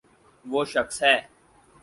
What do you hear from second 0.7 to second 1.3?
شخص ہے۔